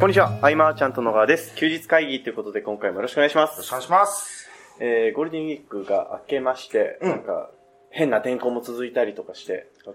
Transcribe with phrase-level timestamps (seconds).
[0.00, 1.54] こんにちは、アイマーちゃんと野川です。
[1.56, 3.72] 休日会議ということで今回もよろしくお願いしますよろしくお。
[3.72, 4.48] 願いします。
[4.80, 7.50] えー、ゴールデンウィークが明けまして、うんなんか、
[7.90, 9.94] 変な天候も続いたりとかして、なん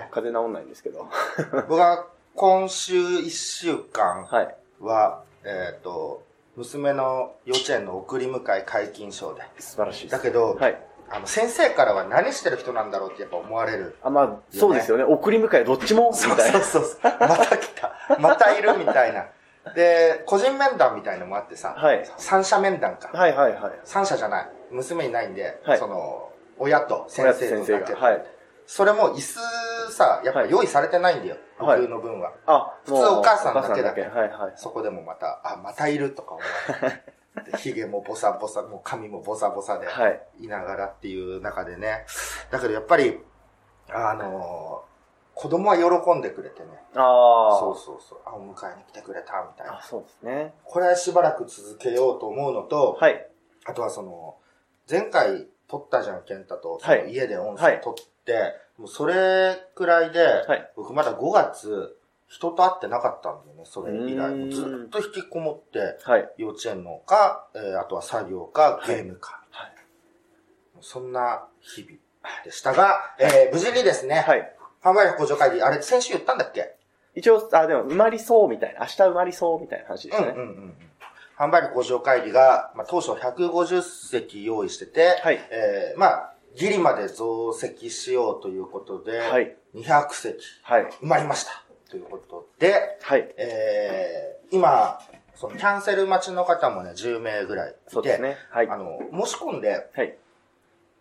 [0.00, 1.10] か風邪治んないんですけど。
[1.68, 2.06] 僕は
[2.36, 4.56] 今週1週間はい。
[4.80, 6.22] は、えっ、と、
[6.56, 9.42] 娘の幼稚園の送り迎え解禁賞で。
[9.58, 10.12] 素晴らしいです。
[10.12, 10.82] だけど、はい。
[11.10, 13.96] あの、先生からは何してる人なんだろうってやっぱ思われる。
[14.02, 15.04] あ、まあ、そうですよね。
[15.04, 16.60] 送り迎えどっちもみそうたいな。
[16.62, 17.00] そうそう。
[17.02, 17.92] また来た。
[18.18, 19.26] またいるみたいな。
[19.74, 23.10] で、個人面談みたいのもあってさ、はい三者面談か。
[23.12, 23.72] はいはいはい。
[23.84, 24.48] 三者じゃない。
[24.70, 27.92] 娘いないんで、はいその、親と先親生とだけ。
[27.92, 27.98] が。
[27.98, 28.24] はい。
[28.66, 31.36] それも椅子さ、やっぱ用意されてないんだよ。
[31.58, 32.32] はい僕の分は。
[32.46, 34.52] あ、普通お母さんだけだお母さんはいはい。
[34.56, 37.02] そこでもまた、あ、またいるとか思われ
[37.58, 40.20] 髭もボサボサ、もう髪もボサボサで、はい。
[40.40, 42.06] いながらっていう中でね。
[42.50, 43.18] だけどやっぱり、
[43.90, 44.88] あのー
[45.40, 46.66] 子供は喜んでくれてね。
[46.96, 47.60] ああ。
[47.60, 48.18] そうそうそう。
[48.26, 49.82] あ、お迎えに来てくれたみたいあ、な。
[49.82, 50.52] そうですね。
[50.64, 53.24] これはしばらく続けようと思うのと、はい。
[53.64, 54.34] あとはその、
[54.90, 56.80] 前回撮ったじゃん、ケンタと。
[56.82, 61.96] はいその家で音声撮って、もうそれくらいで、はい僕まだ5月、
[62.28, 64.50] 人と会ってなかったんだよね、それ以来。
[64.50, 66.28] ずっと引きこもって、はい。
[66.36, 69.42] 幼稚園のか、えーあとは作業か、ゲームか。
[69.50, 69.72] はい
[70.80, 71.92] そんな日々
[72.44, 74.54] でしたが、えー無事にですね、はい。
[74.82, 76.76] 販売力向上会議、あれ先週言ったんだっけ？
[77.14, 78.80] 一応、あ、でも、埋まりそうみたいな。
[78.80, 80.28] 明日埋まりそうみたいな話ですね。
[80.28, 80.74] うんうんうんうん。
[81.36, 89.56] 販売力向上会議が、まあ、当初150席用意してて、はいえーまあ、ギリまで増席しようということで、はい。
[89.74, 90.82] 200席はい。
[90.84, 91.50] 埋まりました。
[91.90, 93.34] ということで、はい。
[93.36, 95.00] えー、今、
[95.34, 98.36] そのキャンセル待ちの方もね、10名ぐらいいて、そうですね。
[98.50, 98.68] はい。
[98.68, 100.16] あの、申し込んで、はい。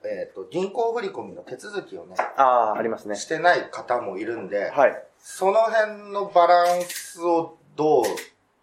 [0.06, 3.16] えっ、と、銀行振込の手続きをね、ああ、ありますね。
[3.16, 5.04] してない方もいるんで、はい。
[5.20, 8.04] その辺のバランスをどう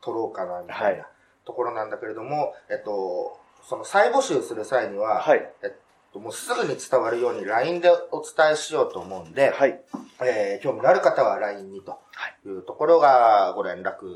[0.00, 1.06] 取ろうかな、みたいはな
[1.44, 3.38] ところなんだけれども、えっと、
[3.68, 5.50] その再募集する際には、はい。
[5.62, 5.76] えっと、
[6.20, 9.80] もうすぐに伝わるように LINE でお伝えしようと思うんで、はい。
[10.22, 11.98] えー興味のある方は LINE にと
[12.46, 14.06] いうところがご連絡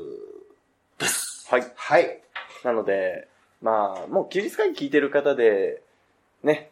[0.97, 1.47] です。
[1.49, 1.63] はい。
[1.75, 2.21] はい。
[2.63, 3.27] なので、
[3.61, 5.81] まあ、もう休日会議聞いてる方で、
[6.43, 6.71] ね、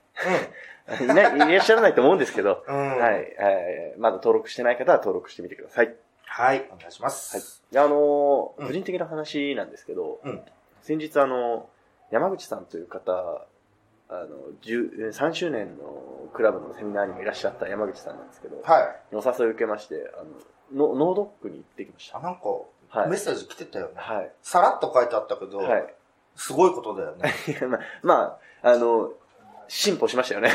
[1.02, 2.76] いない、いらっしゃらないと思うんですけど、うん。
[2.76, 3.00] うん。
[3.00, 3.36] はい。
[3.40, 5.94] えーまだ登録してない方は登録してみてください。
[6.26, 6.66] はい。
[6.72, 7.36] お願いします。
[7.36, 7.74] はい。
[7.74, 10.42] であのーうん個人的な話なんですけど、うん
[10.84, 11.68] 先日あの、
[12.12, 13.46] 山口さんという方、
[14.10, 14.28] あの、
[14.62, 19.16] 10 3周年のクラブのセミナーにもいらっしゃった山口さんなんですけど、はい。
[19.16, 20.24] お誘いを受けまして、あ
[20.76, 22.18] の、ノノードックに行ってきました。
[22.18, 22.42] あ、なんか、
[22.90, 23.94] はいメッセージ来てたよね。
[23.98, 24.32] はい。
[24.42, 25.94] さらっと書いてあったけど、はい。
[26.36, 27.34] すごいことだよね。
[28.02, 29.12] まあ、あの、
[29.68, 30.54] 進歩しましたよね。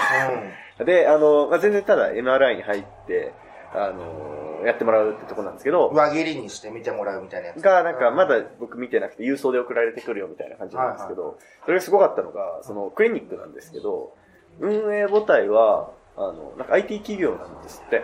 [0.79, 0.87] うん。
[0.87, 3.35] で、あの、まあ、全然ただ MRI に入って、
[3.75, 7.61] あの、やってもらうってとこなんですけど、上切りにして見てもらうみたいなやつ。
[7.61, 14.15] が、なんか、まだ僕見てなくて、郵送で送られてくるよみたいな感じなんですけど、それがすごかったのが、その、クリニックなんですけど、
[14.61, 18.03] 運営母体は、あの、なんか IT 企業なんですって。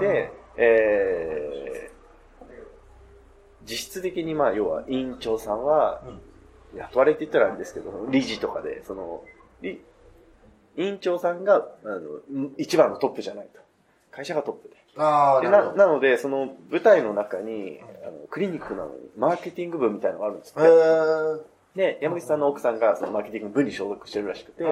[0.00, 2.50] で、えー、
[3.64, 6.02] 実質的に、まあ、要は、委員長さんは、
[6.74, 9.22] 雇われって言ったらあれですけど、理事とかで、その、
[9.62, 9.82] り
[10.76, 13.60] 委員長さんが、あの、一番のトップじゃないと。
[14.16, 14.76] 会社がトップで。
[14.96, 20.68] ああ、でななので、その舞台の中に、あのクリニックなのに、マーケティング部みたいなのがあるんですへって。
[20.68, 21.40] ー。
[21.76, 24.64] で、山口さんの奥さんがそのマーケティング部に所属してるらしくて、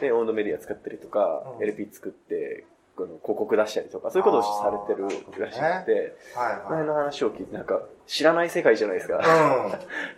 [0.00, 2.64] で、オンドメディア作ったりとか、うん LP 作って、
[2.96, 5.08] この広告出したりとか、そういうことをされてる
[5.40, 9.20] らしくて、はいこの話を聞いて、なんか、知らない世界じゃないですか。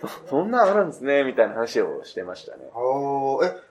[0.00, 2.64] そ そんなんあるんですね、みたいな話をしてましたね。
[2.64, 2.68] え、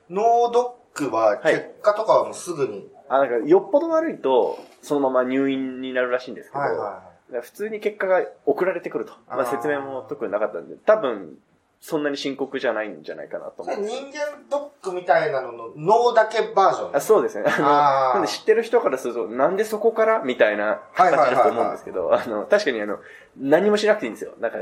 [0.09, 1.53] ノードックははい。
[1.53, 2.89] 結果とかはもうすぐに？
[3.09, 9.13] あ、なんか、よっぽど悪いと、そのまま入院になるらしいんですけど、はいはだから普通に結果が送られてくると。
[9.29, 11.37] まあ、説明も特になかったんで、多分、
[11.79, 14.11] そんなに深刻じゃないんじゃないかなと思人間
[14.51, 16.95] ドックみたいなのの脳だけバージョン。
[16.95, 17.45] あそうですね。
[17.47, 22.99] あのなんで知ってる人からすると、なんでそこからみたいなはいはいはいはい形だと思うんですけど、あの、確かにあの、
[23.35, 24.34] 何もしなくていいんですよ。
[24.39, 24.59] なんか、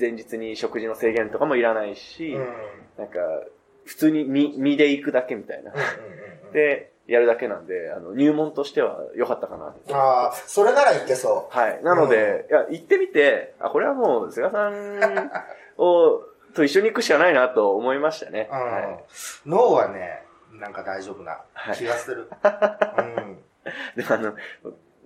[0.00, 2.40] 前日に食事の制限とかもいらないし、うん。
[2.40, 2.48] うん
[2.98, 3.20] なんか、
[3.84, 5.72] 普通に身、身で行くだけみたいな。
[5.72, 6.52] うんうん。
[6.52, 9.74] で、やるだけなんで、あの、入門としては良かったかな。
[9.96, 11.82] ああ、それならいけそはい。
[11.82, 15.00] なので、いや、行ってみて、あ、これはもう、菅さん
[15.82, 16.22] を、
[16.54, 18.50] と一緒に行くしかないなと思いましたね。
[18.52, 18.54] う。
[18.54, 18.98] うんは。
[19.46, 20.22] 脳はね、
[20.52, 21.40] なんか大丈夫な
[21.74, 22.28] 気がする。
[22.98, 23.38] うん。
[23.96, 24.02] い。
[24.02, 24.34] でもあの、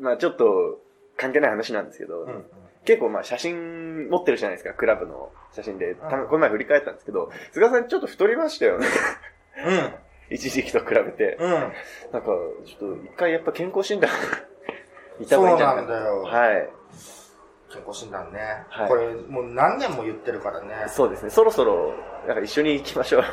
[0.00, 0.80] まあちょっと、
[1.16, 2.44] 関係ない話なんですけど、うん。
[2.84, 5.94] 結構まあ写真持ってるじゃないですか、クラブの写真で。
[5.94, 8.88] たうんこの前振り返ったんですけど、菅さんちょっと太りましたよね。
[9.64, 9.94] うん。
[10.32, 11.36] 一時期と比べて。
[11.40, 11.50] うん。
[11.50, 11.72] なんか、
[12.64, 14.10] ちょっと一回やっぱ健康診断
[15.20, 16.68] 行った方がいいんじゃないかそうなんだよはい。
[17.72, 18.64] 健康診断ね。
[18.68, 20.84] はいこれ、もう何年も言ってるからね。
[20.88, 21.94] そうですね、そろそろ、
[22.26, 23.24] なんか一緒に行きましょう。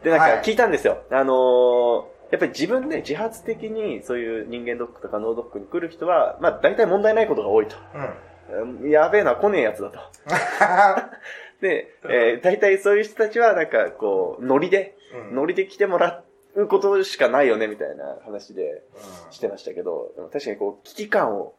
[0.02, 0.98] で、なんか聞いたんですよ。
[1.10, 7.76] あのーやっぱり自分で自発的にそういう人間ドックとか脳ドックに来る人は、まあ大体問題ないことが多いと。
[7.94, 8.82] うん。
[8.82, 9.98] うんやべえな、来ねえやつだと。
[11.60, 14.96] で、えー大体そういう人たちはなんかこう、ノリで、
[15.30, 16.22] うんノリで来てもら
[16.54, 18.82] うことしかないよね、みたいな話で
[19.26, 21.54] うんしてましたけど、でも確かにこう、危機感を、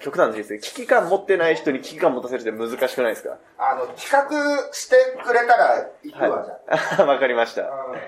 [0.00, 3.38] 極端ですけど、危機感持ってない人に危機感持たせるって難しくないですか？
[3.58, 7.62] あの、企画してくれたら行くわ、じゃあ わかりました。
[7.62, 7.86] あ。
[7.86, 7.98] うん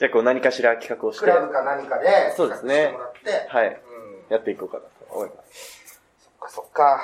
[0.00, 2.96] じゃあこう何かしら企画をして、クラブか何かで、そうですね
[3.48, 3.74] はい、うん。
[4.30, 6.00] やっていこうかなと思います。
[6.24, 7.02] そっかそっか。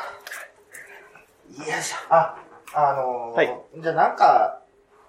[1.59, 1.97] よいしょ。
[2.09, 2.39] あ、
[2.79, 4.61] あのーはいじゃあなんか、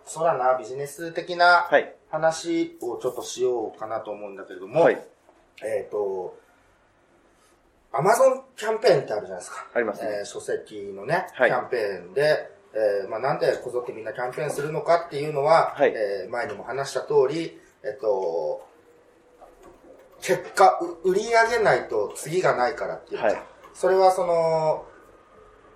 [0.06, 1.94] そうだな、ビジネス的なはい。
[2.10, 4.98] 話をちょっとしようかなと思うんだけれども、はい。
[5.66, 6.38] えっ、と、
[7.92, 9.68] アマゾンキャンペーンってあるじゃないですか。
[9.74, 18.66] ありますねえー書籍のね、はいキャンペーンで、えーまあ、なんでこぞってみんなキャンペーンするのかっていうのは、はいえー前にも話した通り、えっ、と、
[20.22, 23.42] 結果、う売り上げないと次がないからっていうか、はい
[23.74, 24.86] それはその、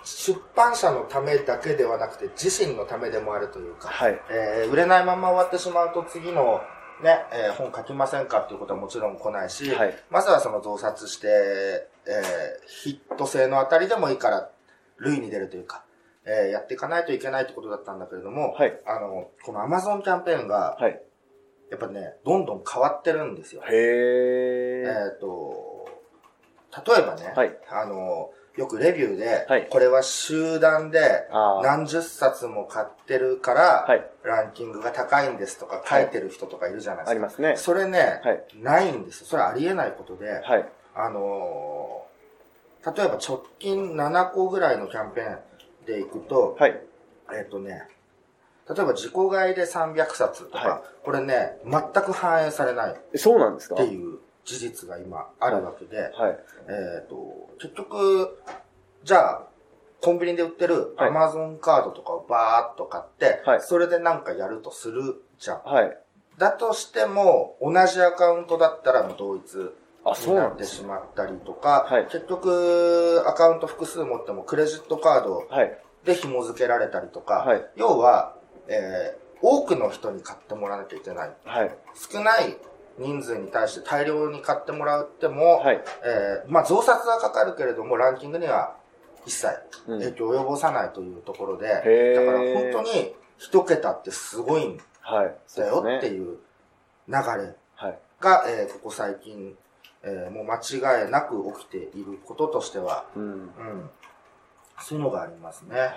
[0.03, 4.19] 出版社のためだけではなくて自身のためでもあるというか、はい。
[4.29, 6.61] えー売れないまま終わってしまうと次の
[7.03, 14.49] ね、えー本書きませんかっていうことはもちろん来ないし、はいまずはその増刷して、えーヒット性のあたりでもいいから、
[14.97, 15.83] 類に出るというか、
[16.25, 21.01] えーやっていかないといけないってことだったんだけれども、はいあの、この Amazon キャンペーンが、はい。
[21.71, 23.61] やっぱね、どんどん変わってるんですよ。
[23.61, 25.15] へえー。
[25.15, 25.87] っ、と、
[26.85, 31.27] 例えばね、はいあの、よくレビューで、はいこれは集団で
[31.63, 34.05] 何十冊も買ってるから、はい。
[34.23, 37.11] ランキングが高いんですとか書いてる人とかいるじゃないですか。
[37.11, 37.55] ありますね。
[37.57, 39.27] それね、はいないんですよ。
[39.27, 40.65] それありえないことで、はい。
[40.95, 42.11] あのー
[42.83, 45.39] 例えば直近7個ぐらいのキャンペーン
[45.85, 46.81] でいくと、はい。
[47.31, 47.87] えっ、とね、
[48.67, 53.75] 例えば自己買いで300冊とか、はいこれね、全く反映されないそうなんですか？
[53.75, 54.17] ていう
[54.51, 56.39] 事実が今あるわけで、はい。
[56.67, 58.37] えっ、と、結局、
[59.03, 59.41] じゃあ、
[60.01, 65.63] コンビニで売ってるはい Amazon カードとかをバーっと買って、はいそれでなんかやるとするじゃん。
[65.63, 65.97] はい。
[66.37, 70.47] だとしても、同じアカウントだったらもう同一あ、そうにな。
[70.47, 75.77] ってしまったりとか、はい結局、アカウント複数持ってもクレジットカードはい。
[76.03, 78.35] で紐付けられたりとか、はい要は、
[78.67, 81.31] えー多くの人に買ってもらわなきゃいけない。
[81.45, 81.75] はい。
[81.95, 82.55] 少ない
[82.97, 85.81] 人数に対して大量に買ってもらっても、はい。
[86.03, 88.75] えーまあ増刷はかかるけれども、ランキングには
[89.25, 89.47] 一切
[89.87, 95.83] うん影響を及ぼさないというところで、へーだから本当に一桁ってすごいんだよ。
[95.97, 96.37] っていう
[97.07, 97.19] 流れ
[97.75, 97.99] はい。
[98.19, 99.55] が、えーここ最近、
[100.03, 103.23] えーもう間違いなく起きていることとしては、うん。
[103.23, 103.89] うん、
[104.79, 105.91] そういうのがありますね。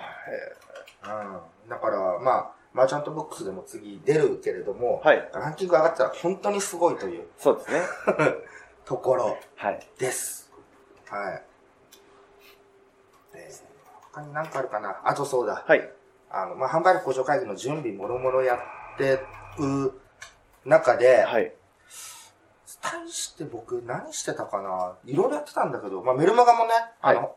[1.03, 5.29] うん、だから、まあ、マーチャントボックスでも次出るけれども、はい。
[5.33, 7.81] ランキング上がったら本当にすごいというそうですね。
[8.85, 9.79] ところはい。
[9.97, 10.51] です。
[11.09, 11.43] はい。
[13.35, 13.65] えー
[14.11, 15.01] 他に何かあるかな？
[15.03, 15.63] あとそうだ。
[15.67, 15.91] はい。
[16.29, 19.19] あの、まあ、販売力向上会議の準備もろもろやって
[19.59, 19.91] る
[20.63, 21.53] 中で、はい。
[22.81, 24.95] 対して僕何してたかな？
[25.03, 26.71] いろいろやってたんだけど、まあ、メルマガもね、
[27.01, 27.35] あの、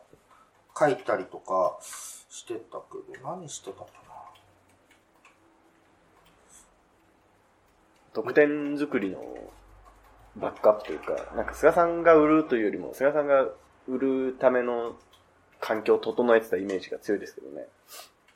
[0.77, 3.85] 書いたりとかしてたけど、何してたか
[8.13, 9.19] 得点作りの
[10.35, 13.47] バックアップというか、なんか菅さんが売るというよりも、菅さんが
[13.87, 14.95] 売るための
[15.59, 17.67] 環境を整えてたイメージが強いですけどね。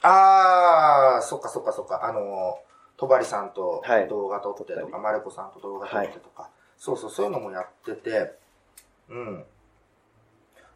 [0.02, 2.60] なあー、そっかそっかそっか、あの、
[2.98, 8.34] とばりさんとはい動画撮ってとか、マレコさんと動画撮ってとか、そうそう、そういうのもやってて、
[9.10, 9.46] うん。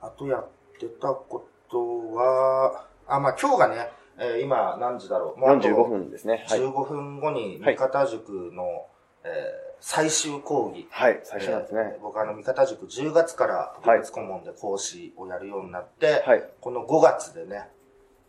[0.01, 0.47] あとやっ
[0.79, 5.39] てたことは、あ、まあ今日がね、えー今何時だろう？
[5.39, 6.45] もうあと45分ですね。
[6.47, 6.59] はい。
[6.59, 8.85] 15分後にはい三方塾の、
[9.23, 10.87] えー最終講義。
[10.89, 11.19] はい。
[11.23, 11.97] 最初なんですえーね。
[12.01, 16.43] 僕あの三方塾10月からはい特別顧問で講師をやるようになって、はい。
[16.59, 17.67] この5月でね、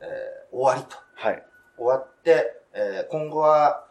[0.01, 0.99] えー終わりと。
[1.15, 1.43] はい。
[1.79, 3.87] 終わって、えー今後は、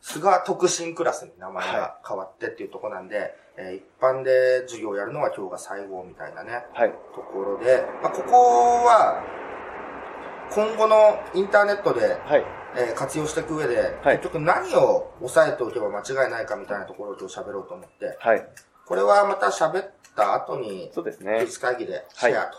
[0.00, 6.90] 菅特進クラスに名前が変わってっていうところなんで、えー一般で授業をやるのは今日が最後みたいなね、はい。
[7.14, 9.22] ところで、まあ、ここは、
[10.50, 12.44] 今後のインターネットで、はい。
[12.76, 18.46] えー活用していく上で、はい結局何を押さえておけば間違いないかみたいなところを今日喋ろうと思って、はい。
[18.86, 21.46] これはまた喋った後に、そうですね技。
[21.46, 22.58] 術会議でシェアと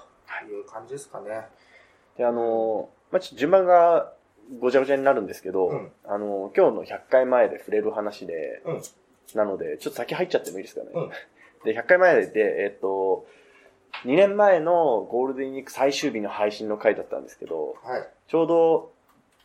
[0.51, 1.48] いう感じですかね。
[2.17, 4.12] で、あのー、まあ、順番が
[4.60, 8.81] ごちゃごちゃになるんですけど、うんあのー、今日の100回前で触れる話で、うん
[9.36, 10.88] なので、ちょっと先入っちゃってもいいですかね。
[10.93, 11.10] うん
[11.63, 13.27] で、100回前で、えっと、
[14.05, 18.08] 2年前のゴールデンウィーク最終日の配信の回だったんですけど、はい。
[18.27, 18.91] ちょうど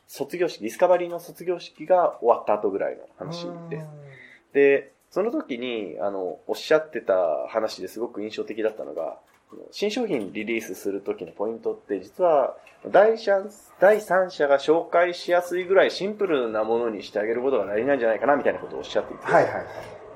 [0.07, 3.87] 卒業式、ディスカバリーの卒業式が終わった後ぐらいの話です。
[4.53, 9.19] で、その時に、あの、おっしゃってた話ですごく印象的だったのが、
[9.71, 12.57] 新商品リリースする時のポイントって、実は
[12.91, 19.65] 第三、第三者が紹介しやすいぐらいシンプルなものにしてあげることが大事なんじゃないかな、みたいなことをおっしゃっていて、はいはいはい。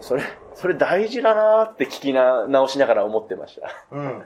[0.01, 0.23] それ、
[0.59, 3.87] それ大事だなーって聞きな、直しながら思ってました。
[3.93, 4.23] うんうんうんな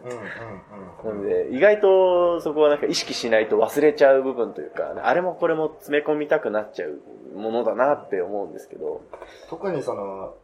[1.05, 1.23] うん。
[1.23, 7.03] ので、意外とそこはなんか意識しないと忘れちゃう部分というか、あれもこれも詰め込みたくなっちゃう
[7.37, 9.03] ものだなって思うんですけど、
[9.51, 10.35] 特にその、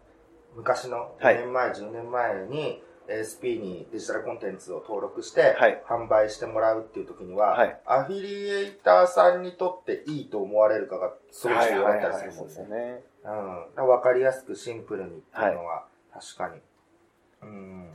[0.57, 12.85] 昔のはい5年前、10年前に ASP にデジタルコンテンツを登録してはい、販売してもらうっていう時には、はいアフィリエイターさんにとっていいと思われるかがすごい重要だったりするんですもねよ。
[12.97, 13.03] ね。
[13.77, 13.89] うん。
[13.89, 16.61] わかりやすくシンプルにっていうのは、確かに。
[17.43, 17.91] うん。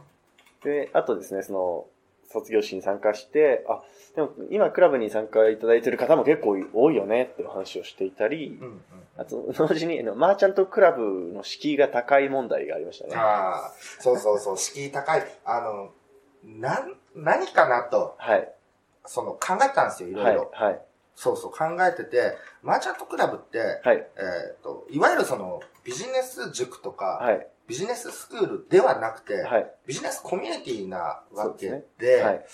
[0.64, 1.86] で、あとですね、その、
[2.34, 3.82] 卒業式に参加して、あ、
[4.16, 8.82] でも今クラブに参加いただいてる方も結構多いよねってお話をしていたりう、んうん。
[9.18, 13.16] あと、同時にあのマーチャントクラブの敷居が高い問題がありましたね。
[13.16, 15.24] ああ、そうそうそう、敷居高い。
[15.46, 15.92] あの、
[16.44, 18.52] なん、何かなと、はい。
[19.06, 20.52] その考えたんですよ、いろはいいろ。。
[20.54, 20.82] はい。
[21.16, 23.98] そうそう、考えてて、マーチャントクラブって、はい。
[23.98, 27.48] えっ、と、いわゆるその、ビジネス塾とか、はい。
[27.68, 29.72] ビジネススクールではなくて、はい。
[29.88, 32.46] ビジネスコミュニティなわけそうで、はい。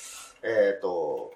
[0.44, 1.34] えっ、と、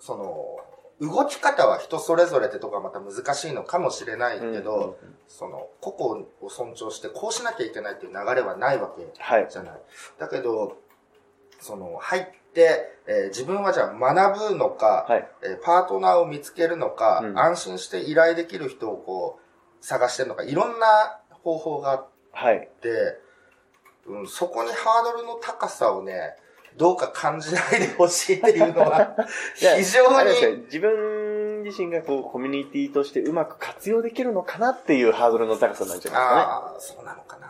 [0.00, 0.56] その、
[1.00, 9.48] 動き方は人それぞれってとこはまた難しいのかもしれないけど、うんうんうんその、個々を尊重してこうしなきゃいけないっていう流れはないわけはい。
[9.50, 9.80] じゃない。
[10.18, 10.76] だけど、
[11.60, 15.28] その、入って、えー自分はじゃあ学ぶのか、はい。
[15.42, 22.68] えーパートナーを見つけるのか、うん安心して依頼できる人をこう、探してるのか、いろんな方法があっはい。
[22.80, 23.18] て、
[24.06, 26.34] うん、そこにハードルの高さをね、
[26.76, 29.14] どうか感じないでほしいっていうのは、
[29.54, 37.48] 非常に、よ自分自身がこう、コミュニティとしてうまく活用できるのかなっていうハードルの高さなんじゃないああ、そうなのかな。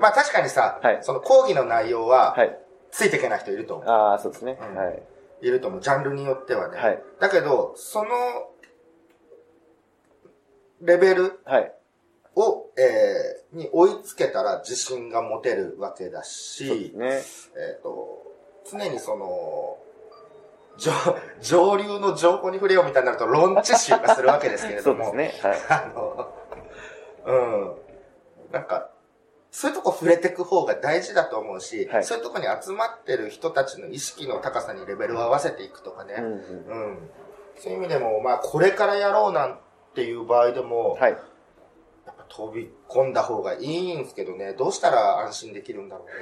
[0.00, 2.32] まあ確かにさ、 はいその講義の内容は。
[2.32, 2.58] はい。
[2.90, 3.88] ついていけない人いると思う。
[3.88, 4.58] ああ、そうですね。
[4.60, 5.02] うんはい。
[5.42, 5.80] いると思う。
[5.80, 6.78] ジャンルによってはね。
[6.78, 7.02] はい。
[7.20, 8.10] だけど、その、
[10.80, 11.72] レベルはい。
[12.34, 16.90] を、えー、に追いつけたら自信が持てるわけだし、そうで
[17.22, 17.56] すね。
[17.74, 18.22] えっ、と、
[18.70, 19.78] 常にその、
[20.78, 20.92] 上、
[21.40, 25.10] 上流の情報に触れようみたいになると論知集がするわけですけれそども。
[25.12, 25.50] うですね。
[25.50, 25.60] はい。
[25.70, 26.34] あの、
[27.24, 27.76] うん。
[28.52, 28.90] なんか、
[29.58, 36.16] そういうとこ触れていく方が大事だと思うし、はいそういうとこに集まってる人たちの意識の高さにレベルを合わせていくとかね。
[36.18, 36.34] うんうんう
[36.92, 36.98] ん。
[37.58, 39.58] そういう意味でも、まあ、これからやろうなん
[39.94, 41.12] ていう場合でも、はい。
[41.12, 46.12] やっぱ飛び込んだ方がいいんですけどね、どうしたら安心できるんだろうね。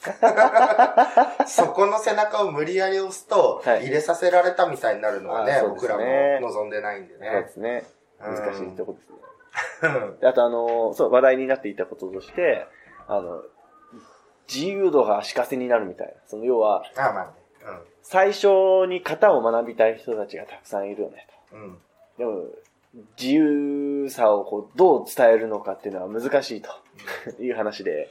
[1.46, 7.48] そこの背中を無理やり押すと、はい入れさせられたみたいになるのはね、あそうです僕ねらも望んでないんでそうでね。
[7.52, 7.84] すね。
[8.22, 9.16] うん難しいとこですね。
[10.22, 12.66] あとあの、そう、話題になっていたこととして、
[13.08, 13.42] あの、
[14.52, 16.14] 自由度が足かせになるみたいな。
[16.26, 17.32] その要は、ああまあね。
[18.02, 21.62] 最初に型を学びたい人たちがたくさんいるよねうん。
[21.62, 21.74] うん。
[21.74, 21.78] と。
[22.18, 22.44] でも、
[23.18, 26.70] 自由さをこうどう伝えるのかっていうのは難しいと
[27.40, 28.10] いう話で、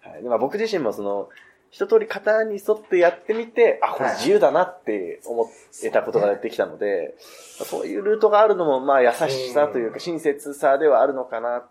[0.00, 1.28] はい、でまあ僕自身もその、
[1.70, 5.50] 一通り型に沿ってやってみて、あ、これ自由だなって思
[5.84, 7.14] えたことができたので、
[7.64, 11.68] そういうルートがあるのも、まあ優しさというか親切さではあるのかなっ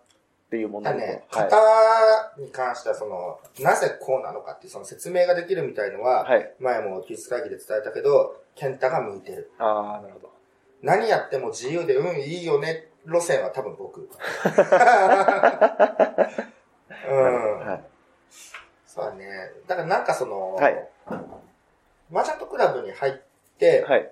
[0.49, 1.57] ていうものと、だね、はい型
[2.37, 6.53] に関してはその、なぜこうなのかっていうその説明ができるみたいのは、はい。
[6.59, 9.51] 前も技術会議で伝えたけど、ケンタが向いてる。
[9.59, 10.31] ああ、なるほど。
[10.81, 14.01] 何やっても自由で、うん、いいよね、路線は多分僕。
[17.09, 17.59] うん。
[17.59, 17.83] はい。
[18.85, 19.27] そうだね。
[19.67, 20.89] だからなんかその、はい
[22.09, 23.13] マーチャントクラブに入っ
[23.59, 24.09] て、はい。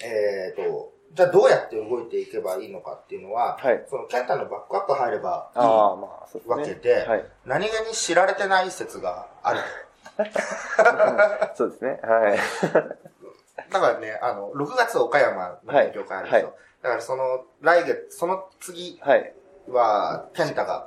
[0.00, 3.84] えっ、と、じゃあどうやって動いていけばいいのかっていうのは、はい。
[3.88, 6.80] そのケンタのバックアップ入ればいいわですね。
[6.80, 7.24] けで、はい。
[7.44, 9.60] 何気に知られてない説がある。
[11.54, 12.00] そうですね。
[12.02, 12.38] はい。
[13.70, 16.48] だからね、あの、6月岡山の勉強会あるんですよ。
[16.48, 19.34] はだからその、来月、その次はい。
[19.68, 20.86] は、ケンタが。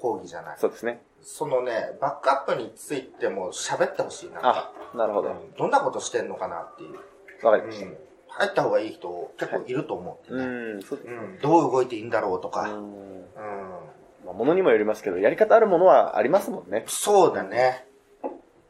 [0.00, 0.58] 講義じゃない。
[0.58, 1.02] そうですね。
[1.22, 4.40] そのね、バックアップについても喋ってほしいな。
[4.42, 5.28] あ、なるほど。
[5.28, 6.98] わうんどんなことしてんのかなっていう。
[7.40, 7.86] かりました。
[7.86, 7.96] うん
[8.34, 11.14] 入った方がいい人結構いると思う、ねうん、そうですね。
[11.16, 11.38] うん。
[11.40, 12.62] どう動いていいんだろうとか。
[12.62, 12.76] うん。
[12.76, 13.26] うん。
[14.24, 16.84] まあ、ものにもよりますけど、やり方あるものはありますもんね。
[16.88, 17.86] そうだね。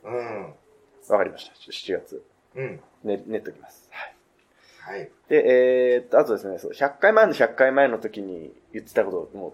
[0.02, 0.54] うん。
[1.10, 1.54] わかりました。
[1.54, 2.24] 7月。
[2.56, 2.80] うん。
[3.04, 3.88] ね、練っときます。
[3.92, 4.98] はい。
[4.98, 5.10] はい。
[5.28, 9.52] で、えーっと、あとですね、そう、100回前の100回前の時に言ってたことを、もう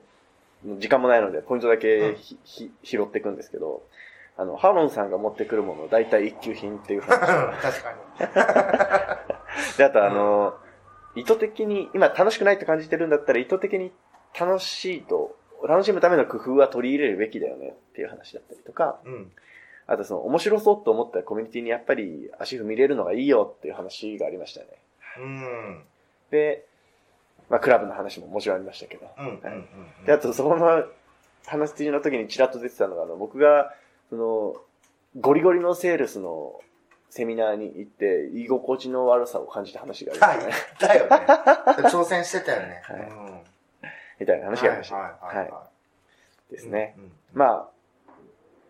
[0.65, 3.83] 時間もないので、ポイントだけひ、ひ拾っていくんですけど、
[4.37, 7.19] あの、ハロンさんが持ってくるもの、大体一級品っていう話。
[7.61, 7.99] 確かに。
[9.79, 10.57] で、あとあの、
[11.15, 13.93] 意図的に、今楽しくないって感じてるんだったら意図的に
[14.39, 19.33] 楽しいと、楽しむための工夫は取り入れるべきだよねっていう話だったりとか、うん。
[19.89, 24.67] あとその面白そうと思ったコミュニティにやっぱり足踏み入れるのがいいよっていう話がありましたね。
[25.19, 25.85] うん。
[26.31, 26.68] で、
[27.49, 29.09] まあクラブの話ももちろんありましたけど。
[30.07, 30.85] で、あとそこの
[31.47, 33.75] 話の時にちらっと出てたのが、あの、僕が、
[34.11, 34.55] その、
[35.19, 36.61] ゴリゴリのセールスの
[37.11, 40.95] セミナーに行って、居心地の悪さを感じた話がありまはいしたね。。
[40.95, 41.27] だよね。
[41.89, 42.83] 挑戦してたよね。
[42.85, 43.41] はいうん。
[44.21, 44.97] みたいな話がありました。
[44.97, 45.37] はい。
[45.37, 45.51] はい。
[45.51, 45.67] は
[46.51, 46.53] い。
[46.53, 46.95] ですね。
[46.99, 47.13] うん。
[47.33, 48.13] まあ、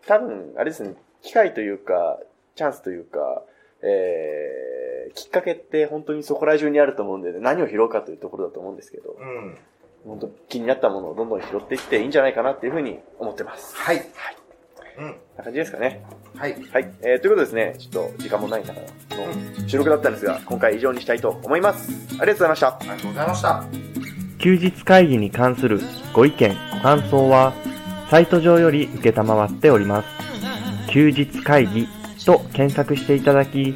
[0.07, 2.19] 多分、あれですね、機会というか、
[2.55, 3.43] チャンスというか、
[3.81, 9.57] えー、きっかけって本当にそこら中にあると思うんで、何を拾うかというところだと思うんですけど、うん。
[10.05, 13.75] 本当気になったものをどんどん拾っていっていいんじゃないかなっていうふうに思ってます。
[13.75, 13.97] はい。
[13.97, 14.03] うん。
[14.95, 16.03] こんな感じですかね。
[16.35, 16.53] はい。
[16.71, 16.93] はい。
[17.01, 21.91] えー、ということでですね、ちょっと時間もない中の収録だったんですが、今回以上にしたいと思います。
[22.11, 22.67] ありがとうございました。
[22.67, 23.63] ありがとうございました。
[24.39, 25.81] 休日会議に関する
[26.13, 27.53] ご意見、ご感想は、
[28.09, 30.07] サイト上より受けたまわっております。
[30.91, 31.87] 休日会議
[32.25, 33.75] と検索していただき、